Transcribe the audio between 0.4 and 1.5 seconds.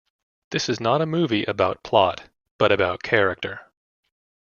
This is not a movie